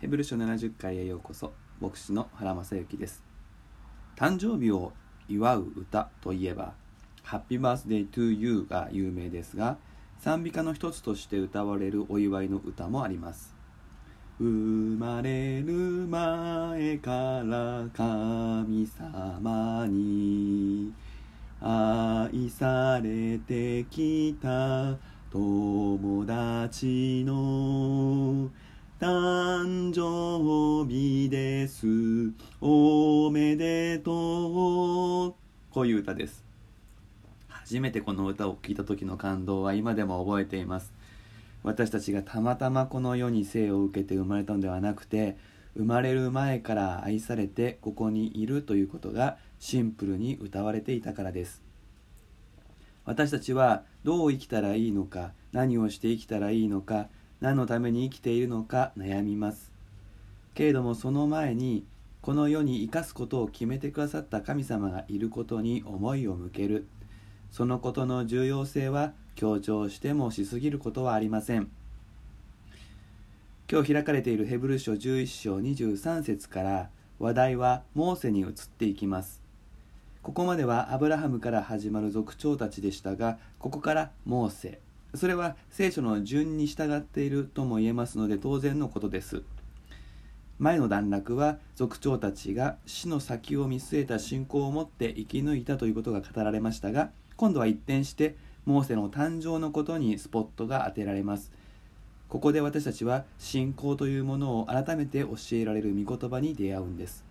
[0.00, 1.52] ヘブル書70回へようこそ。
[1.78, 3.22] 牧師の原正幸です。
[4.16, 4.94] 誕生日を
[5.28, 6.72] 祝う歌といえば
[7.22, 9.76] 「ハッピーバースデートゥーユーが有名ですが
[10.18, 13.54] 賛美歌の一つとして歌われるお祝いの歌もあります。
[14.38, 15.74] 生まれる
[16.08, 20.94] 前から神様に
[21.60, 24.96] 愛されてきた
[25.30, 28.50] 友達の
[29.00, 31.86] 誕生日です。
[32.60, 35.34] おめでとう。
[35.72, 36.44] こういう歌です。
[37.48, 40.92] 初めてこの歌を聴いた時の感動は今でも覚えています。
[41.62, 45.38] 私たちがたまたまこの世に生を受けて生まれたのではなくて
[45.74, 51.62] 生まれる前から愛されてここにいるということがシンプルに歌われていたからです。
[53.06, 57.08] 私たちはどう生きたらいいのか何をして生きたらいいのか
[57.40, 59.72] 何のために生きているのか悩みます。
[60.54, 61.84] けれどもその前に
[62.20, 66.86] この世に生かすことを決めてくださった神様がいることに思いを向ける。
[67.50, 71.70] そのことの重要性は強調してもしすぎることはありません。
[73.70, 79.40] 今日開かれているヘブル書11章23節から話題はモーセに移っていきます。
[80.22, 84.80] ここまではアブラハムから始まる族長たちでしたがここからモーセ。
[85.14, 89.42] それは聖書の順に従っているとも言えますので当然のことです。
[90.58, 98.36] 前の段落は族長たちが死の先を見据えた信仰を持って生き抜いたということが語られましたが今度は一転して
[98.66, 101.50] モーセの誕生のことにスポットが当てられます。
[102.28, 107.24] ここで私たちは信仰というものを改めて教えられる御言葉に出会うんです。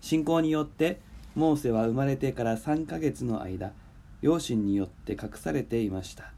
[0.00, 1.00] 信仰によって
[1.34, 3.72] モーセは生まれてから3ヶ月の間
[4.22, 6.32] 両親によって隠されていました。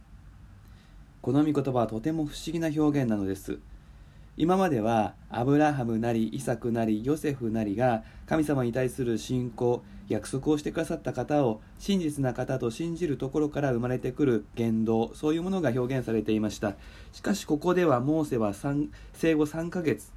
[1.20, 3.58] この御言葉はとても不思議な表現なのです。
[4.36, 16.74] 今まではアブラハムなりイサクなりヨセフなりが神様に対する信仰約束をしてくださった方を真実な方と信じるところから生まれてくる言動そういうものが表現されていました。
[17.12, 18.52] しかしここではモーセは
[19.12, 20.12] 生後3ヶ月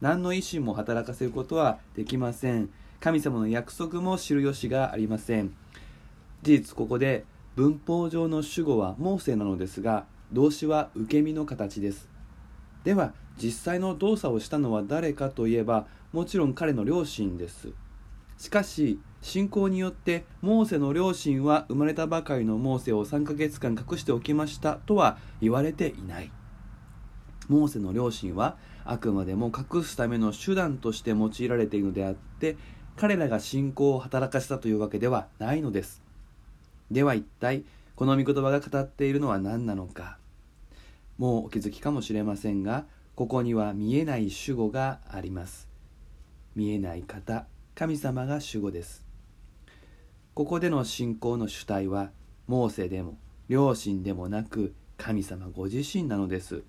[0.00, 2.70] 何の意思も働かせることはできません。
[2.98, 5.54] 神様の約束も知る由がありません。
[6.42, 7.24] 事実ここで
[7.54, 12.08] 文法上の主語はモーセなのですが動詞は受け身の形です。
[12.84, 17.68] では実際の動作をしたのは誰かといえばもちろん彼の両親です。
[18.38, 26.32] しかし信仰によってモーセの両親は生まれたばかりのモーセを3ヶ月間隠しておきましたとは言われていない。
[27.48, 32.56] モーセの両親はあくまでも隠すための手段として用いられているのであって
[32.96, 36.09] 彼らが信仰を働かせたというわけではないのです。
[36.90, 37.64] では一体
[37.94, 40.18] この御言葉が語っているのは何なのか。
[41.18, 45.68] もうお気づきかもしれませんがここには見えない主語があります。
[46.56, 49.04] 見えない方神様が主語です。
[50.34, 52.10] ここでの信仰の主体は
[52.46, 53.18] モーセでも
[53.48, 56.62] 両親でもなく神様ご自身なのです。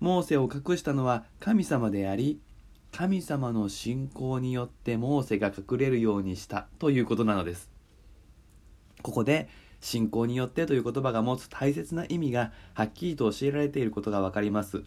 [0.00, 2.40] モーセを隠したのは神様であり
[2.92, 7.75] 神様の信仰によってモーセが隠れるようにしたということなのです。
[9.06, 9.48] ここで
[9.80, 14.82] 信仰によってという言葉が持つ大切な意味がはっきりと教えられていることがわかります。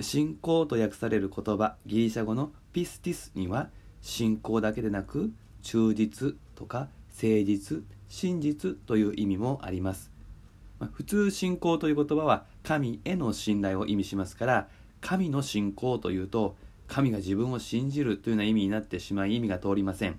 [0.00, 5.30] 信仰と訳される言葉ギリシャ語のピスティスには信仰だけでなく
[5.62, 10.10] 忠実とか誠実真実という意味もあります。
[10.92, 14.68] 普通信仰という言葉は神への信頼を意味しますから
[15.00, 16.56] 神の信仰というと
[16.88, 20.18] 神が自分を信じるというような意味になってしまい意味が通りません。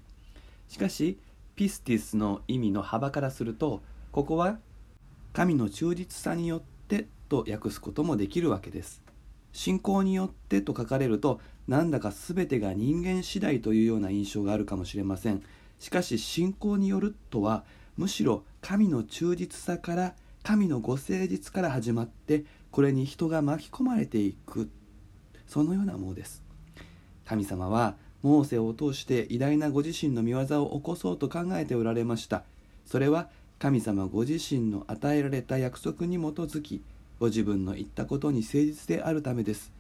[0.70, 1.18] しかし
[1.56, 3.82] ピスティスの意味の幅からすると
[4.12, 4.58] ここは
[5.34, 9.02] 神の忠実さによってと訳すこともできるわけです。
[9.52, 15.44] 信仰によってと書かれるとなんだか全てが人間次第というような印象があるかもしれません。
[15.80, 17.64] しかし信仰によるとは
[17.98, 24.70] むしろ神の忠実さから神のご誠実から始まってこれに人が巻き込まれていく
[25.46, 26.44] そのようなものです。
[27.26, 32.44] 神様はモーセを通して偉大なご自身の御業を起こそうと考えておられました。
[32.86, 33.30] それは
[33.60, 36.82] 神様ご自身の与えられた約束に基づき
[37.20, 39.72] ご自分の言ったことに誠実であるためです。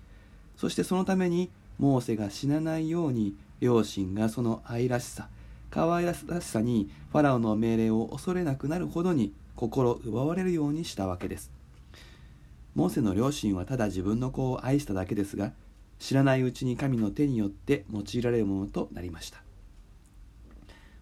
[0.58, 1.50] そしてそのために
[1.80, 5.28] モーセが死なないように両親がその愛らしさ
[5.72, 11.50] 可愛らしさにファラオの命令を恐れなくなるほどに心奪われるようにしたわけです。
[12.76, 15.54] モーセの両親はただ自分の子を愛しただけですが
[16.04, 19.42] 知らないうちに神の手によって用いられるものとなりました。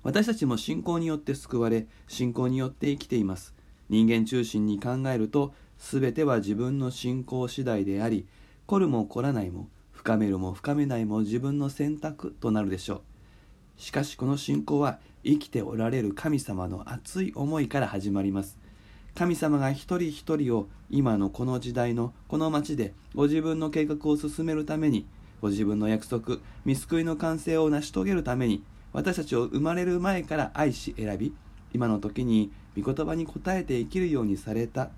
[0.04, 3.56] 私たちも信仰によって救われ信仰によって生きています。
[3.90, 8.28] 人間中心に考えると全ては自分の信仰次第であり
[8.68, 13.02] 来るも来らないも深めるも深めないも自分の選択となるでしょ
[13.78, 13.82] う。
[13.82, 18.60] しかしこの信仰は生きておられる神様の熱い思いから始まります。
[19.16, 25.06] 神様が一人一人を今のこの時代のこの町でご自分の計画を進めるために
[25.42, 28.64] ご自分の約束見救いの完成を成し遂げるために
[28.94, 31.34] 私たちを生まれる前から愛し選び
[31.74, 34.90] 今の時に御言葉に応えて生きるようにされた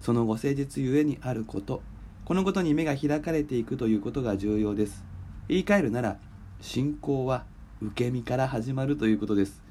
[0.00, 1.82] そのご誠実ゆえにあること
[2.28, 5.02] このことに目が開かれていくということが重要です。
[5.48, 6.18] 言い換えるなら
[6.60, 7.44] 信仰は
[7.80, 9.62] 受け身から始まるということです。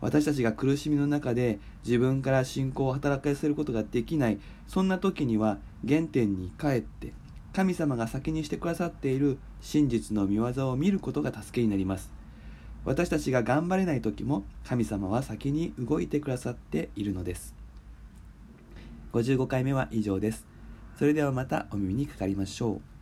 [0.00, 4.38] 私たちが苦しみの中で自分から信仰を働かせることができない。
[4.66, 7.12] そんな時には原点に帰って
[7.52, 12.10] 神様が先にしてくださっている真実の見業を見ることが助けになります。
[12.84, 17.54] 私たちが頑張れない時も神様は先に動いてくださっているのです。
[19.12, 20.46] 55回目は以上です。
[20.98, 22.97] それではまたお耳にかかりましょう。